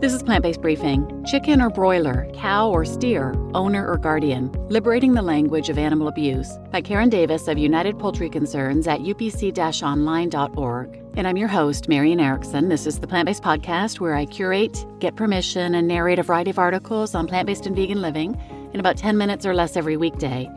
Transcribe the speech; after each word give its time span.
This 0.00 0.14
is 0.14 0.22
Plant 0.22 0.44
Based 0.44 0.62
Briefing 0.62 1.26
Chicken 1.26 1.60
or 1.60 1.68
broiler, 1.68 2.26
cow 2.32 2.70
or 2.70 2.86
steer, 2.86 3.34
owner 3.52 3.86
or 3.86 3.98
guardian, 3.98 4.50
liberating 4.70 5.12
the 5.12 5.20
language 5.20 5.68
of 5.68 5.76
animal 5.76 6.08
abuse 6.08 6.56
by 6.70 6.80
Karen 6.80 7.10
Davis 7.10 7.48
of 7.48 7.58
United 7.58 7.98
Poultry 7.98 8.30
Concerns 8.30 8.88
at 8.88 9.00
upc 9.00 9.82
online.org. 9.82 11.02
And 11.18 11.28
I'm 11.28 11.36
your 11.36 11.48
host, 11.48 11.86
Marian 11.90 12.18
Erickson. 12.18 12.70
This 12.70 12.86
is 12.86 13.00
the 13.00 13.06
Plant 13.06 13.26
Based 13.26 13.42
Podcast 13.42 14.00
where 14.00 14.14
I 14.14 14.24
curate, 14.24 14.86
get 15.00 15.16
permission, 15.16 15.74
and 15.74 15.86
narrate 15.86 16.18
a 16.18 16.22
variety 16.22 16.48
of 16.48 16.58
articles 16.58 17.14
on 17.14 17.26
plant 17.26 17.46
based 17.46 17.66
and 17.66 17.76
vegan 17.76 18.00
living 18.00 18.40
in 18.72 18.80
about 18.80 18.96
10 18.96 19.18
minutes 19.18 19.44
or 19.44 19.52
less 19.52 19.76
every 19.76 19.98
weekday. 19.98 20.48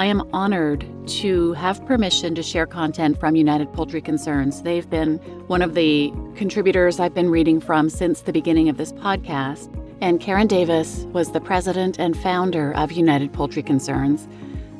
I 0.00 0.06
am 0.06 0.26
honored 0.32 0.86
to 1.08 1.52
have 1.52 1.84
permission 1.84 2.34
to 2.34 2.42
share 2.42 2.64
content 2.66 3.20
from 3.20 3.36
United 3.36 3.70
Poultry 3.74 4.00
Concerns. 4.00 4.62
They've 4.62 4.88
been 4.88 5.18
one 5.46 5.60
of 5.60 5.74
the 5.74 6.10
contributors 6.36 6.98
I've 6.98 7.12
been 7.12 7.28
reading 7.28 7.60
from 7.60 7.90
since 7.90 8.22
the 8.22 8.32
beginning 8.32 8.70
of 8.70 8.78
this 8.78 8.94
podcast. 8.94 9.68
And 10.00 10.18
Karen 10.18 10.46
Davis 10.46 11.00
was 11.12 11.32
the 11.32 11.40
president 11.42 11.98
and 12.00 12.16
founder 12.16 12.72
of 12.76 12.92
United 12.92 13.34
Poultry 13.34 13.62
Concerns. 13.62 14.26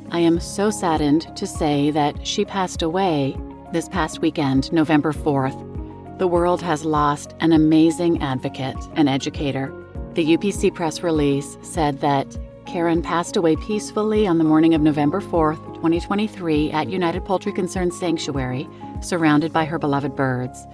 I 0.09 0.21
am 0.21 0.39
so 0.39 0.71
saddened 0.71 1.37
to 1.37 1.45
say 1.45 1.91
that 1.91 2.25
she 2.25 2.43
passed 2.43 2.81
away 2.81 3.37
this 3.71 3.89
past 3.89 4.21
weekend, 4.21 4.73
November 4.73 5.13
4th. 5.13 6.17
The 6.17 6.25
world 6.25 6.63
has 6.63 6.83
lost 6.83 7.35
an 7.41 7.51
amazing 7.51 8.23
advocate 8.23 8.77
and 8.95 9.07
educator. 9.07 9.71
The 10.15 10.35
UPC 10.35 10.73
press 10.73 11.03
release 11.03 11.59
said 11.61 12.01
that 12.01 12.25
Karen 12.71 13.01
passed 13.01 13.35
away 13.35 13.57
peacefully 13.57 14.25
on 14.25 14.37
the 14.37 14.45
morning 14.45 14.73
of 14.73 14.79
November 14.79 15.19
4th, 15.19 15.61
2023, 15.75 16.71
at 16.71 16.87
United 16.87 17.25
Poultry 17.25 17.51
Concerns 17.51 17.99
Sanctuary, 17.99 18.65
surrounded 19.01 19.51
by 19.51 19.65
her 19.65 19.77
beloved 19.77 20.15
birds. 20.15 20.65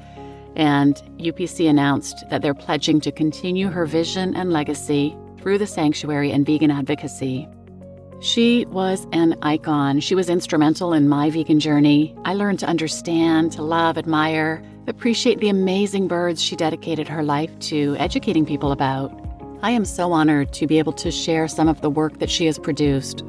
And 0.55 0.95
UPC 1.17 1.67
announced 1.67 2.23
that 2.29 2.43
they're 2.43 2.53
pledging 2.53 3.01
to 3.01 3.11
continue 3.11 3.69
her 3.69 3.87
vision 3.87 4.35
and 4.35 4.53
legacy 4.53 5.17
through 5.39 5.57
the 5.57 5.65
sanctuary 5.65 6.31
and 6.31 6.45
vegan 6.45 6.69
advocacy. 6.69 7.47
She 8.19 8.65
was 8.65 9.07
an 9.11 9.35
icon. 9.41 9.99
She 9.99 10.13
was 10.13 10.29
instrumental 10.29 10.93
in 10.93 11.09
my 11.09 11.31
vegan 11.31 11.59
journey. 11.59 12.15
I 12.25 12.35
learned 12.35 12.59
to 12.59 12.67
understand, 12.67 13.53
to 13.53 13.63
love, 13.63 13.97
admire, 13.97 14.63
appreciate 14.85 15.39
the 15.39 15.49
amazing 15.49 16.07
birds 16.07 16.43
she 16.43 16.55
dedicated 16.55 17.07
her 17.07 17.23
life 17.23 17.57
to 17.61 17.95
educating 17.97 18.45
people 18.45 18.71
about. 18.71 19.26
I 19.63 19.71
am 19.71 19.85
so 19.85 20.11
honored 20.11 20.53
to 20.53 20.67
be 20.67 20.77
able 20.77 20.93
to 20.93 21.09
share 21.09 21.47
some 21.47 21.67
of 21.67 21.81
the 21.81 21.89
work 21.89 22.19
that 22.19 22.29
she 22.29 22.45
has 22.45 22.59
produced. 22.59 23.23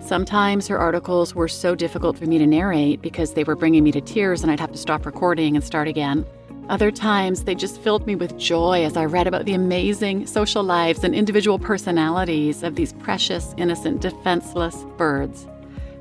Sometimes 0.00 0.66
her 0.66 0.78
articles 0.78 1.34
were 1.34 1.46
so 1.46 1.76
difficult 1.76 2.18
for 2.18 2.26
me 2.26 2.38
to 2.38 2.46
narrate 2.46 3.00
because 3.00 3.34
they 3.34 3.44
were 3.44 3.54
bringing 3.54 3.84
me 3.84 3.92
to 3.92 4.00
tears 4.00 4.42
and 4.42 4.50
I'd 4.50 4.58
have 4.58 4.72
to 4.72 4.78
stop 4.78 5.06
recording 5.06 5.54
and 5.54 5.64
start 5.64 5.86
again. 5.86 6.26
Other 6.68 6.90
times, 6.90 7.44
they 7.44 7.54
just 7.54 7.80
filled 7.80 8.06
me 8.06 8.16
with 8.16 8.36
joy 8.36 8.84
as 8.84 8.96
I 8.96 9.04
read 9.04 9.28
about 9.28 9.44
the 9.44 9.54
amazing 9.54 10.26
social 10.26 10.64
lives 10.64 11.04
and 11.04 11.14
individual 11.14 11.58
personalities 11.58 12.64
of 12.64 12.74
these 12.74 12.92
precious, 12.94 13.54
innocent, 13.56 14.00
defenseless 14.00 14.84
birds 14.96 15.46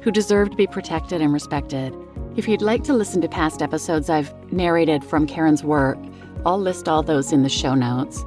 who 0.01 0.11
deserve 0.11 0.49
to 0.49 0.57
be 0.57 0.67
protected 0.67 1.21
and 1.21 1.31
respected. 1.31 1.95
If 2.35 2.47
you'd 2.47 2.61
like 2.61 2.83
to 2.85 2.93
listen 2.93 3.21
to 3.21 3.27
past 3.27 3.61
episodes 3.61 4.09
I've 4.09 4.33
narrated 4.51 5.03
from 5.03 5.27
Karen's 5.27 5.63
work, 5.63 5.99
I'll 6.45 6.59
list 6.59 6.87
all 6.87 7.03
those 7.03 7.31
in 7.31 7.43
the 7.43 7.49
show 7.49 7.75
notes. 7.75 8.23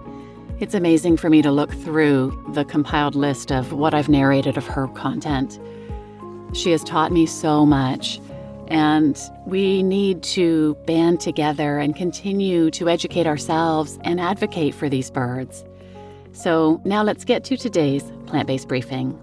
It's 0.63 0.75
amazing 0.75 1.17
for 1.17 1.29
me 1.29 1.43
to 1.43 1.51
look 1.51 1.73
through 1.73 2.41
the 2.53 2.65
compiled 2.65 3.17
list 3.17 3.51
of 3.51 3.73
what 3.73 3.95
I've 3.95 4.09
narrated 4.09 4.57
of 4.57 4.65
her 4.69 4.87
content. 4.87 5.59
She 6.53 6.71
has 6.71 6.85
taught 6.85 7.11
me 7.11 7.27
so 7.27 7.67
much, 7.67 8.21
and 8.69 9.21
we 9.45 9.83
need 9.83 10.23
to 10.23 10.77
band 10.87 11.19
together 11.19 11.81
and 11.81 11.97
continue 11.97 12.71
to 12.71 12.89
educate 12.89 13.27
ourselves 13.27 13.99
and 14.05 14.21
advocate 14.21 14.73
for 14.73 14.89
these 14.89 15.11
birds. 15.11 15.65
So, 16.31 16.81
now 16.85 17.03
let's 17.03 17.25
get 17.25 17.43
to 17.47 17.57
today's 17.57 18.05
plant 18.27 18.47
based 18.47 18.69
briefing. 18.69 19.21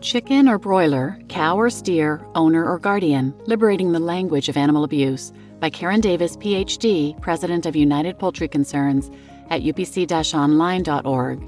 Chicken 0.00 0.48
or 0.48 0.58
broiler, 0.58 1.16
cow 1.28 1.56
or 1.56 1.70
steer, 1.70 2.26
owner 2.34 2.68
or 2.68 2.80
guardian, 2.80 3.40
liberating 3.46 3.92
the 3.92 4.00
language 4.00 4.48
of 4.48 4.56
animal 4.56 4.82
abuse 4.82 5.32
by 5.62 5.70
Karen 5.70 6.00
Davis, 6.00 6.36
PhD, 6.38 7.18
President 7.20 7.66
of 7.66 7.76
United 7.76 8.18
Poultry 8.18 8.48
Concerns 8.48 9.12
at 9.48 9.62
upc 9.62 10.34
online.org. 10.34 11.40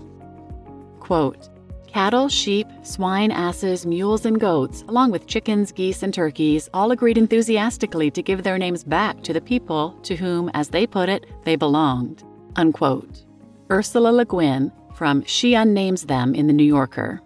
Quote, 1.00 1.48
Cattle, 1.88 2.28
sheep, 2.28 2.69
swine, 2.82 3.32
asses, 3.32 3.84
mules, 3.84 4.24
and 4.24 4.38
goats, 4.38 4.82
along 4.82 5.10
with 5.10 5.26
chickens, 5.26 5.72
geese, 5.72 6.04
and 6.04 6.14
turkeys, 6.14 6.70
all 6.72 6.92
agreed 6.92 7.19
enthusiastically 7.19 8.08
to 8.12 8.22
give 8.22 8.44
their 8.44 8.56
names 8.56 8.84
back 8.84 9.20
to 9.24 9.32
the 9.32 9.41
people 9.41 9.98
to 10.04 10.14
whom, 10.14 10.48
as 10.54 10.69
they 10.69 10.86
put 10.86 11.08
it, 11.08 11.26
they 11.44 11.56
belonged. 11.56 12.22
Unquote. 12.54 13.24
Ursula 13.69 14.10
Le 14.12 14.24
Guin 14.24 14.70
from 14.94 15.24
She 15.24 15.54
Unnames 15.54 16.06
Them 16.06 16.36
in 16.36 16.47
The 16.47 16.53
New 16.53 16.62
Yorker. 16.62 17.20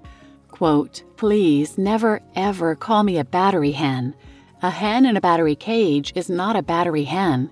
Quote, 0.50 1.02
Please 1.18 1.76
never 1.76 2.22
ever 2.34 2.74
call 2.74 3.02
me 3.02 3.18
a 3.18 3.24
battery 3.24 3.72
hen. 3.72 4.14
A 4.60 4.70
hen 4.70 5.06
in 5.06 5.16
a 5.16 5.20
battery 5.20 5.54
cage 5.54 6.12
is 6.16 6.28
not 6.28 6.56
a 6.56 6.62
battery 6.62 7.04
hen. 7.04 7.48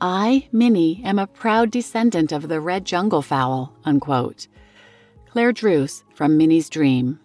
I, 0.00 0.48
Minnie, 0.50 1.00
am 1.04 1.20
a 1.20 1.28
proud 1.28 1.70
descendant 1.70 2.32
of 2.32 2.48
the 2.48 2.60
red 2.60 2.84
jungle 2.84 3.22
fowl. 3.22 3.72
Unquote. 3.84 4.48
Clare 5.28 5.52
Druce 5.52 6.02
from 6.12 6.36
Minnie's 6.36 6.68
Dream. 6.68 7.20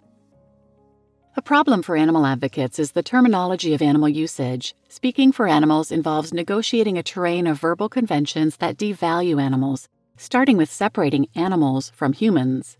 A 1.36 1.42
problem 1.42 1.82
for 1.82 1.96
animal 1.96 2.24
advocates 2.24 2.78
is 2.78 2.92
the 2.92 3.02
terminology 3.02 3.74
of 3.74 3.82
animal 3.82 4.08
usage. 4.08 4.76
Speaking 4.88 5.32
for 5.32 5.48
animals 5.48 5.90
involves 5.90 6.32
negotiating 6.32 6.96
a 6.96 7.02
terrain 7.02 7.48
of 7.48 7.58
verbal 7.58 7.88
conventions 7.88 8.58
that 8.58 8.76
devalue 8.76 9.42
animals, 9.42 9.88
starting 10.16 10.56
with 10.56 10.70
separating 10.70 11.26
animals 11.34 11.90
from 11.96 12.12
humans. 12.12 12.78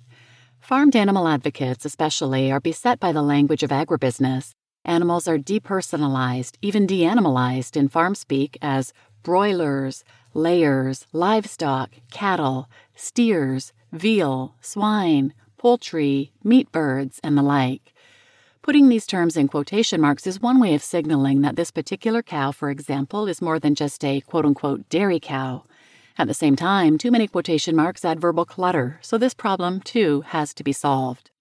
Farmed 0.60 0.94
animal 0.94 1.26
advocates, 1.26 1.84
especially, 1.84 2.52
are 2.52 2.60
beset 2.60 3.00
by 3.00 3.10
the 3.10 3.22
language 3.22 3.64
of 3.64 3.70
agribusiness 3.70 4.54
Animals 4.86 5.26
are 5.26 5.36
depersonalized, 5.36 6.54
even 6.62 6.86
deanimalized 6.86 7.76
in 7.76 7.88
farm 7.88 8.14
speak 8.14 8.56
as 8.62 8.92
broilers, 9.24 10.04
layers, 10.32 11.08
livestock, 11.12 11.90
cattle, 12.12 12.70
steers, 12.94 13.72
veal, 13.90 14.54
swine, 14.60 15.34
poultry, 15.58 16.30
meat 16.44 16.70
birds, 16.70 17.18
and 17.24 17.36
the 17.36 17.42
like. 17.42 17.92
Putting 18.62 18.88
these 18.88 19.06
terms 19.06 19.36
in 19.36 19.48
quotation 19.48 20.00
marks 20.00 20.24
is 20.24 20.40
one 20.40 20.60
way 20.60 20.72
of 20.72 20.84
signaling 20.84 21.40
that 21.40 21.56
this 21.56 21.72
particular 21.72 22.22
cow, 22.22 22.52
for 22.52 22.70
example, 22.70 23.26
is 23.26 23.42
more 23.42 23.58
than 23.58 23.74
just 23.74 24.04
a 24.04 24.20
quote 24.20 24.44
unquote 24.44 24.88
dairy 24.88 25.18
cow. 25.18 25.64
At 26.16 26.28
the 26.28 26.34
same 26.34 26.54
time, 26.54 26.96
too 26.96 27.10
many 27.10 27.26
quotation 27.26 27.74
marks 27.74 28.04
add 28.04 28.20
verbal 28.20 28.44
clutter, 28.44 29.00
so 29.02 29.18
this 29.18 29.34
problem, 29.34 29.80
too, 29.80 30.20
has 30.28 30.54
to 30.54 30.62
be 30.62 30.72
solved. 30.72 31.32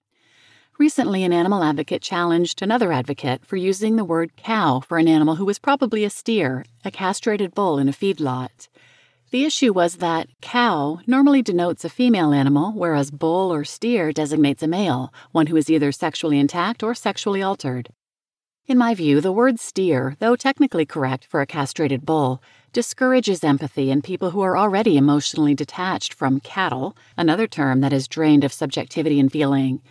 Recently, 0.77 1.23
an 1.23 1.31
animal 1.31 1.63
advocate 1.63 2.01
challenged 2.01 2.61
another 2.61 2.91
advocate 2.91 3.45
for 3.45 3.55
using 3.55 3.95
the 3.95 4.03
word 4.03 4.35
cow 4.35 4.81
for 4.81 4.97
an 4.97 5.07
animal 5.07 5.35
who 5.35 5.45
was 5.45 5.57
probably 5.57 6.03
a 6.03 6.09
steer, 6.09 6.65
a 6.83 6.91
castrated 6.91 7.55
bull 7.55 7.79
in 7.79 7.87
a 7.87 7.93
feedlot. 7.93 8.67
The 9.31 9.45
issue 9.45 9.71
was 9.71 9.95
that 9.97 10.27
cow 10.41 10.99
normally 11.07 11.41
denotes 11.41 11.85
a 11.85 11.89
female 11.89 12.33
animal, 12.33 12.73
whereas 12.73 13.09
bull 13.09 13.53
or 13.53 13.63
steer 13.63 14.11
designates 14.11 14.63
a 14.63 14.67
male, 14.67 15.13
one 15.31 15.47
who 15.47 15.55
is 15.55 15.69
either 15.69 15.93
sexually 15.93 16.37
intact 16.39 16.83
or 16.83 16.93
sexually 16.93 17.41
altered. 17.41 17.87
In 18.67 18.77
my 18.77 18.93
view, 18.93 19.21
the 19.21 19.31
word 19.31 19.61
steer, 19.61 20.17
though 20.19 20.35
technically 20.35 20.85
correct 20.85 21.23
for 21.23 21.39
a 21.39 21.47
castrated 21.47 22.05
bull, 22.05 22.43
discourages 22.73 23.45
empathy 23.45 23.91
in 23.91 24.01
people 24.01 24.31
who 24.31 24.41
are 24.41 24.57
already 24.57 24.97
emotionally 24.97 25.55
detached 25.55 26.13
from 26.13 26.41
cattle, 26.41 26.97
another 27.15 27.47
term 27.47 27.79
that 27.79 27.93
is 27.93 28.09
drained 28.09 28.43
of 28.43 28.51
subjectivity 28.51 29.21
and 29.21 29.31
feeling. 29.31 29.81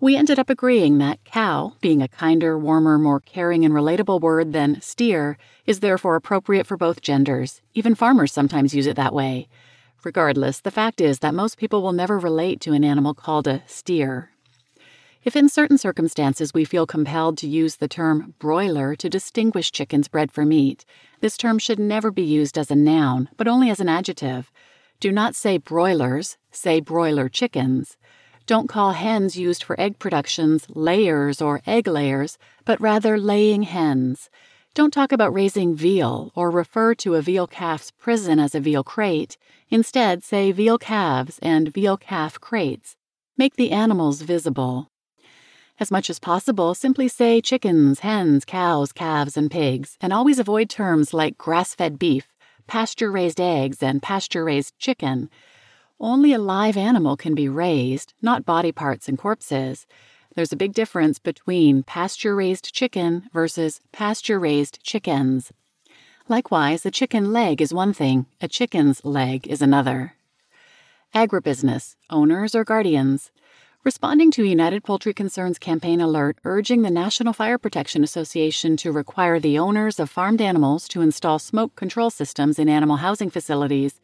We 0.00 0.14
ended 0.14 0.38
up 0.38 0.48
agreeing 0.48 0.98
that 0.98 1.24
cow, 1.24 1.72
being 1.80 2.02
a 2.02 2.08
kinder, 2.08 2.56
warmer, 2.56 2.98
more 2.98 3.18
caring, 3.18 3.64
and 3.64 3.74
relatable 3.74 4.20
word 4.20 4.52
than 4.52 4.80
steer, 4.80 5.36
is 5.66 5.80
therefore 5.80 6.14
appropriate 6.14 6.68
for 6.68 6.76
both 6.76 7.00
genders. 7.00 7.62
Even 7.74 7.96
farmers 7.96 8.32
sometimes 8.32 8.74
use 8.74 8.86
it 8.86 8.94
that 8.94 9.12
way. 9.12 9.48
Regardless, 10.04 10.60
the 10.60 10.70
fact 10.70 11.00
is 11.00 11.18
that 11.18 11.34
most 11.34 11.58
people 11.58 11.82
will 11.82 11.92
never 11.92 12.16
relate 12.16 12.60
to 12.60 12.74
an 12.74 12.84
animal 12.84 13.12
called 13.12 13.48
a 13.48 13.64
steer. 13.66 14.30
If 15.24 15.34
in 15.34 15.48
certain 15.48 15.78
circumstances 15.78 16.54
we 16.54 16.64
feel 16.64 16.86
compelled 16.86 17.36
to 17.38 17.48
use 17.48 17.76
the 17.76 17.88
term 17.88 18.34
broiler 18.38 18.94
to 18.94 19.10
distinguish 19.10 19.72
chickens 19.72 20.06
bred 20.06 20.30
for 20.30 20.44
meat, 20.44 20.84
this 21.20 21.36
term 21.36 21.58
should 21.58 21.80
never 21.80 22.12
be 22.12 22.22
used 22.22 22.56
as 22.56 22.70
a 22.70 22.76
noun, 22.76 23.30
but 23.36 23.48
only 23.48 23.68
as 23.68 23.80
an 23.80 23.88
adjective. 23.88 24.52
Do 25.00 25.10
not 25.10 25.34
say 25.34 25.58
broilers, 25.58 26.36
say 26.52 26.78
broiler 26.78 27.28
chickens. 27.28 27.96
Don't 28.48 28.66
call 28.66 28.92
hens 28.92 29.36
used 29.36 29.62
for 29.62 29.78
egg 29.78 29.98
productions 29.98 30.64
layers 30.70 31.42
or 31.42 31.60
egg 31.66 31.86
layers, 31.86 32.38
but 32.64 32.80
rather 32.80 33.18
laying 33.18 33.64
hens. 33.64 34.30
Don't 34.72 34.90
talk 34.90 35.12
about 35.12 35.34
raising 35.34 35.74
veal 35.74 36.32
or 36.34 36.50
refer 36.50 36.94
to 36.94 37.14
a 37.14 37.20
veal 37.20 37.46
calf's 37.46 37.90
prison 37.90 38.40
as 38.40 38.54
a 38.54 38.60
veal 38.60 38.82
crate. 38.82 39.36
Instead, 39.68 40.24
say 40.24 40.50
veal 40.50 40.78
calves 40.78 41.38
and 41.42 41.68
veal 41.68 41.98
calf 41.98 42.40
crates. 42.40 42.96
Make 43.36 43.56
the 43.56 43.70
animals 43.70 44.22
visible. 44.22 44.88
As 45.78 45.90
much 45.90 46.08
as 46.08 46.18
possible, 46.18 46.74
simply 46.74 47.06
say 47.06 47.42
chickens, 47.42 48.00
hens, 48.00 48.46
cows, 48.46 48.92
calves, 48.92 49.36
and 49.36 49.50
pigs, 49.50 49.98
and 50.00 50.10
always 50.10 50.38
avoid 50.38 50.70
terms 50.70 51.12
like 51.12 51.36
grass 51.36 51.74
fed 51.74 51.98
beef, 51.98 52.28
pasture 52.66 53.10
raised 53.10 53.42
eggs 53.42 53.82
and 53.82 54.02
pasture 54.02 54.44
raised 54.44 54.78
chicken. 54.78 55.28
Only 56.00 56.32
a 56.32 56.38
live 56.38 56.76
animal 56.76 57.16
can 57.16 57.34
be 57.34 57.48
raised, 57.48 58.14
not 58.22 58.46
body 58.46 58.70
parts 58.70 59.08
and 59.08 59.18
corpses. 59.18 59.84
There's 60.36 60.52
a 60.52 60.56
big 60.56 60.72
difference 60.72 61.18
between 61.18 61.82
pasture 61.82 62.36
raised 62.36 62.72
chicken 62.72 63.28
versus 63.32 63.80
pasture 63.90 64.38
raised 64.38 64.80
chickens. 64.84 65.52
Likewise, 66.28 66.86
a 66.86 66.92
chicken 66.92 67.32
leg 67.32 67.60
is 67.60 67.74
one 67.74 67.92
thing, 67.92 68.26
a 68.40 68.46
chicken's 68.46 69.04
leg 69.04 69.48
is 69.48 69.60
another. 69.60 70.14
Agribusiness, 71.12 71.96
owners 72.10 72.54
or 72.54 72.62
guardians. 72.62 73.32
Responding 73.82 74.30
to 74.32 74.44
United 74.44 74.84
Poultry 74.84 75.12
Concerns 75.12 75.58
campaign 75.58 76.00
alert 76.00 76.38
urging 76.44 76.82
the 76.82 76.90
National 76.90 77.32
Fire 77.32 77.58
Protection 77.58 78.04
Association 78.04 78.76
to 78.76 78.92
require 78.92 79.40
the 79.40 79.58
owners 79.58 79.98
of 79.98 80.10
farmed 80.10 80.40
animals 80.40 80.86
to 80.88 81.00
install 81.00 81.40
smoke 81.40 81.74
control 81.74 82.10
systems 82.10 82.60
in 82.60 82.68
animal 82.68 82.98
housing 82.98 83.30
facilities, 83.30 84.00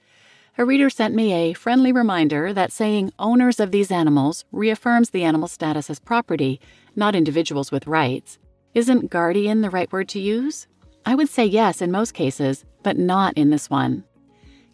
a 0.56 0.64
reader 0.64 0.88
sent 0.88 1.14
me 1.14 1.32
a 1.32 1.52
friendly 1.52 1.90
reminder 1.90 2.52
that 2.52 2.70
saying 2.70 3.12
owners 3.18 3.58
of 3.58 3.72
these 3.72 3.90
animals 3.90 4.44
reaffirms 4.52 5.10
the 5.10 5.24
animal's 5.24 5.50
status 5.50 5.90
as 5.90 5.98
property, 5.98 6.60
not 6.94 7.16
individuals 7.16 7.72
with 7.72 7.88
rights. 7.88 8.38
Isn't 8.72 9.10
guardian 9.10 9.62
the 9.62 9.70
right 9.70 9.90
word 9.92 10.08
to 10.10 10.20
use? 10.20 10.68
I 11.04 11.16
would 11.16 11.28
say 11.28 11.44
yes 11.44 11.82
in 11.82 11.90
most 11.90 12.14
cases, 12.14 12.64
but 12.84 12.96
not 12.96 13.36
in 13.36 13.50
this 13.50 13.68
one. 13.68 14.04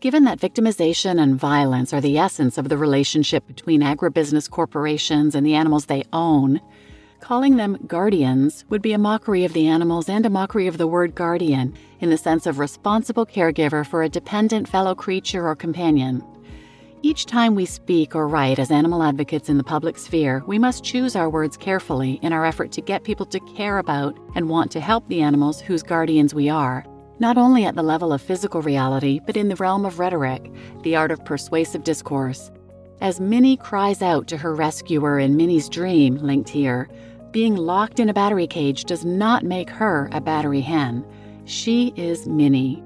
Given 0.00 0.24
that 0.24 0.38
victimization 0.38 1.20
and 1.20 1.38
violence 1.38 1.92
are 1.92 2.00
the 2.00 2.18
essence 2.18 2.58
of 2.58 2.68
the 2.68 2.78
relationship 2.78 3.46
between 3.46 3.80
agribusiness 3.80 4.50
corporations 4.50 5.34
and 5.34 5.46
the 5.46 5.54
animals 5.54 5.86
they 5.86 6.04
own, 6.12 6.60
calling 7.20 7.56
them 7.56 7.78
guardians 7.86 8.64
would 8.70 8.82
be 8.82 8.92
a 8.92 8.98
mockery 8.98 9.44
of 9.44 9.52
the 9.52 9.68
animals 9.68 10.08
and 10.08 10.26
a 10.26 10.30
mockery 10.30 10.66
of 10.66 10.78
the 10.78 10.86
word 10.86 11.14
guardian 11.14 11.74
in 12.00 12.10
the 12.10 12.16
sense 12.16 12.46
of 12.46 12.58
responsible 12.58 13.26
caregiver 13.26 13.86
for 13.86 14.02
a 14.02 14.08
dependent 14.08 14.68
fellow 14.68 14.94
creature 14.94 15.46
or 15.46 15.54
companion. 15.54 16.24
Each 17.02 17.24
time 17.24 17.54
we 17.54 17.64
speak 17.64 18.14
or 18.14 18.28
write 18.28 18.58
as 18.58 18.70
animal 18.70 19.02
advocates 19.02 19.48
in 19.48 19.56
the 19.56 19.64
public 19.64 19.96
sphere, 19.96 20.42
we 20.46 20.58
must 20.58 20.84
choose 20.84 21.16
our 21.16 21.30
words 21.30 21.56
carefully 21.56 22.18
in 22.22 22.32
our 22.32 22.44
effort 22.44 22.72
to 22.72 22.82
get 22.82 23.04
people 23.04 23.24
to 23.26 23.40
care 23.40 23.78
about 23.78 24.18
and 24.34 24.50
want 24.50 24.70
to 24.72 24.80
help 24.80 25.08
the 25.08 25.22
animals 25.22 25.60
whose 25.60 25.82
guardians 25.82 26.34
we 26.34 26.50
are, 26.50 26.84
not 27.18 27.38
only 27.38 27.64
at 27.64 27.74
the 27.74 27.82
level 27.82 28.12
of 28.12 28.20
physical 28.20 28.60
reality, 28.60 29.20
but 29.24 29.36
in 29.36 29.48
the 29.48 29.56
realm 29.56 29.86
of 29.86 29.98
rhetoric, 29.98 30.50
the 30.82 30.96
art 30.96 31.10
of 31.10 31.24
persuasive 31.24 31.84
discourse. 31.84 32.50
As 33.00 33.18
Minnie 33.18 33.56
cries 33.56 34.02
out 34.02 34.26
to 34.28 34.36
her 34.36 34.54
rescuer 34.54 35.18
in 35.18 35.34
Minnie's 35.34 35.70
dream, 35.70 36.16
linked 36.16 36.50
here, 36.50 36.90
being 37.32 37.56
locked 37.56 38.00
in 38.00 38.08
a 38.08 38.14
battery 38.14 38.46
cage 38.46 38.84
does 38.84 39.04
not 39.04 39.44
make 39.44 39.70
her 39.70 40.08
a 40.12 40.20
battery 40.20 40.60
hen. 40.60 41.04
She 41.44 41.92
is 41.96 42.26
Minnie. 42.26 42.82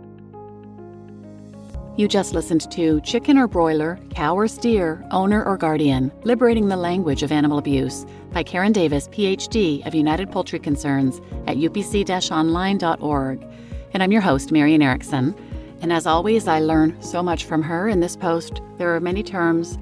You 1.96 2.08
just 2.08 2.34
listened 2.34 2.70
to 2.72 3.00
Chicken 3.02 3.38
or 3.38 3.46
Broiler, 3.46 4.00
Cow 4.10 4.36
or 4.36 4.48
Steer, 4.48 5.06
Owner 5.12 5.44
or 5.44 5.56
Guardian 5.56 6.10
Liberating 6.24 6.68
the 6.68 6.76
Language 6.76 7.22
of 7.22 7.30
Animal 7.30 7.58
Abuse 7.58 8.04
by 8.32 8.42
Karen 8.42 8.72
Davis, 8.72 9.06
PhD 9.08 9.86
of 9.86 9.94
United 9.94 10.32
Poultry 10.32 10.58
Concerns 10.58 11.20
at 11.46 11.56
upc 11.56 12.30
online.org. 12.32 13.46
And 13.92 14.02
I'm 14.02 14.10
your 14.10 14.22
host, 14.22 14.50
Marian 14.50 14.82
Erickson. 14.82 15.36
And 15.82 15.92
as 15.92 16.04
always, 16.04 16.48
I 16.48 16.58
learn 16.58 17.00
so 17.00 17.22
much 17.22 17.44
from 17.44 17.62
her 17.62 17.88
in 17.88 18.00
this 18.00 18.16
post. 18.16 18.60
There 18.76 18.94
are 18.94 19.00
many 19.00 19.22
terms 19.22 19.78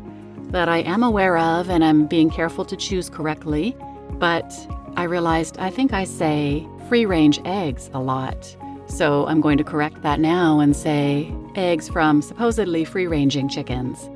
that 0.51 0.69
I 0.69 0.79
am 0.79 1.03
aware 1.03 1.39
of 1.39 1.71
and 1.71 1.83
I'm 1.83 2.07
being 2.07 2.29
careful 2.29 2.67
to 2.67 2.77
choose 2.77 3.09
correctly, 3.09 3.75
but 4.19 4.53
I 4.97 5.05
realized 5.05 5.59
I 5.59 5.71
think 5.71 5.93
I 5.93 6.05
say 6.05 6.67
free 6.89 7.07
range 7.07 7.41
eggs 7.45 7.91
a 7.95 8.01
lot. 8.01 8.57
So 8.87 9.27
I'm 9.27 9.41
going 9.41 9.57
to 9.59 9.65
correct 9.65 10.03
that 10.03 10.21
now 10.21 10.61
and 10.61 10.77
say 10.77 11.33
eggs 11.55 11.89
from 11.89 12.21
supposedly 12.21 12.85
free 12.85 13.07
ranging 13.07 13.49
chickens. 13.49 14.11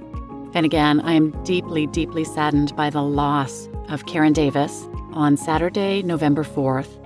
And 0.54 0.66
again, 0.66 1.00
I 1.00 1.12
am 1.12 1.30
deeply, 1.44 1.86
deeply 1.86 2.24
saddened 2.24 2.74
by 2.76 2.90
the 2.90 3.02
loss 3.02 3.68
of 3.88 4.06
Karen 4.06 4.32
Davis 4.32 4.86
on 5.12 5.36
Saturday, 5.36 6.02
November 6.02 6.44
4th. 6.44 7.02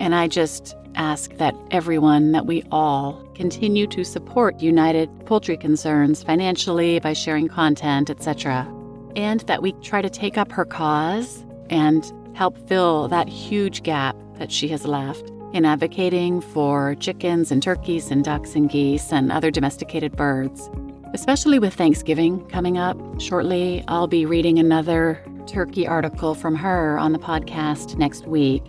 And 0.00 0.14
I 0.14 0.26
just 0.26 0.74
ask 0.94 1.36
that 1.36 1.54
everyone, 1.70 2.32
that 2.32 2.46
we 2.46 2.64
all 2.70 3.14
continue 3.34 3.86
to 3.86 4.04
support 4.04 4.60
United 4.60 5.08
Poultry 5.26 5.56
Concerns 5.56 6.22
financially 6.22 6.98
by 6.98 7.12
sharing 7.12 7.48
content, 7.48 8.10
etc. 8.10 8.68
And 9.16 9.40
that 9.40 9.62
we 9.62 9.72
try 9.74 10.02
to 10.02 10.10
take 10.10 10.36
up 10.36 10.50
her 10.52 10.64
cause 10.64 11.44
and 11.70 12.12
help 12.34 12.68
fill 12.68 13.08
that 13.08 13.28
huge 13.28 13.82
gap 13.82 14.16
that 14.38 14.50
she 14.50 14.68
has 14.68 14.86
left 14.86 15.30
in 15.52 15.64
advocating 15.64 16.40
for 16.40 16.94
chickens 16.96 17.52
and 17.52 17.62
turkeys 17.62 18.10
and 18.10 18.24
ducks 18.24 18.54
and 18.54 18.70
geese 18.70 19.12
and 19.12 19.30
other 19.30 19.50
domesticated 19.50 20.16
birds. 20.16 20.70
Especially 21.14 21.58
with 21.58 21.74
Thanksgiving 21.74 22.44
coming 22.46 22.78
up 22.78 22.96
shortly, 23.20 23.84
I'll 23.86 24.06
be 24.06 24.24
reading 24.24 24.58
another 24.58 25.22
turkey 25.46 25.86
article 25.86 26.34
from 26.34 26.54
her 26.56 26.98
on 26.98 27.12
the 27.12 27.18
podcast 27.18 27.96
next 27.96 28.26
week. 28.26 28.64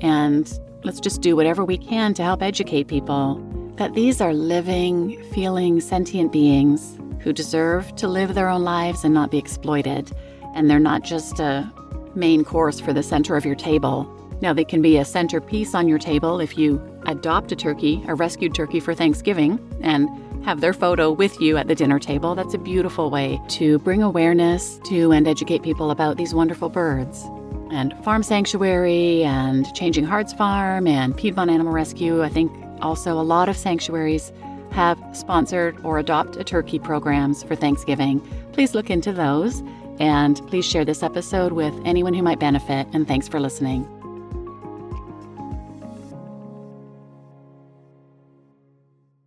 And 0.00 0.50
let's 0.84 1.00
just 1.00 1.20
do 1.20 1.34
whatever 1.34 1.64
we 1.64 1.76
can 1.76 2.14
to 2.14 2.22
help 2.22 2.42
educate 2.42 2.86
people 2.86 3.44
that 3.76 3.94
these 3.94 4.20
are 4.20 4.34
living, 4.34 5.20
feeling, 5.32 5.80
sentient 5.80 6.30
beings 6.30 6.98
who 7.20 7.32
deserve 7.32 7.94
to 7.96 8.06
live 8.06 8.34
their 8.34 8.48
own 8.48 8.62
lives 8.62 9.04
and 9.04 9.12
not 9.12 9.30
be 9.30 9.38
exploited. 9.38 10.12
And 10.54 10.70
they're 10.70 10.78
not 10.78 11.02
just 11.02 11.40
a 11.40 11.70
main 12.14 12.44
course 12.44 12.80
for 12.80 12.92
the 12.92 13.02
center 13.02 13.36
of 13.36 13.44
your 13.44 13.54
table. 13.54 14.04
Now, 14.40 14.52
they 14.52 14.64
can 14.64 14.80
be 14.80 14.96
a 14.96 15.04
centerpiece 15.04 15.74
on 15.74 15.86
your 15.86 15.98
table 15.98 16.40
if 16.40 16.56
you 16.56 16.80
adopt 17.06 17.52
a 17.52 17.56
turkey, 17.56 18.02
a 18.08 18.14
rescued 18.14 18.54
turkey 18.54 18.80
for 18.80 18.94
Thanksgiving, 18.94 19.58
and 19.82 20.08
have 20.44 20.62
their 20.62 20.72
photo 20.72 21.12
with 21.12 21.38
you 21.40 21.58
at 21.58 21.68
the 21.68 21.74
dinner 21.74 21.98
table. 21.98 22.34
That's 22.34 22.54
a 22.54 22.58
beautiful 22.58 23.10
way 23.10 23.38
to 23.48 23.78
bring 23.80 24.02
awareness 24.02 24.80
to 24.86 25.12
and 25.12 25.28
educate 25.28 25.62
people 25.62 25.90
about 25.90 26.16
these 26.16 26.32
wonderful 26.34 26.70
birds. 26.70 27.22
And 27.70 27.94
Farm 28.02 28.22
Sanctuary 28.22 29.22
and 29.24 29.72
Changing 29.74 30.04
Hearts 30.04 30.32
Farm 30.32 30.86
and 30.86 31.14
Piedmont 31.16 31.50
Animal 31.50 31.74
Rescue, 31.74 32.22
I 32.22 32.30
think 32.30 32.50
also 32.80 33.20
a 33.20 33.22
lot 33.22 33.50
of 33.50 33.56
sanctuaries 33.56 34.32
have 34.70 34.98
sponsored 35.12 35.76
or 35.84 35.98
adopt 35.98 36.36
a 36.36 36.44
turkey 36.44 36.78
programs 36.78 37.42
for 37.42 37.54
Thanksgiving. 37.54 38.20
Please 38.52 38.74
look 38.74 38.88
into 38.88 39.12
those 39.12 39.62
and 40.00 40.44
please 40.48 40.64
share 40.64 40.84
this 40.84 41.02
episode 41.02 41.52
with 41.52 41.78
anyone 41.84 42.14
who 42.14 42.22
might 42.22 42.40
benefit. 42.40 42.88
And 42.92 43.06
thanks 43.06 43.28
for 43.28 43.38
listening. 43.38 43.99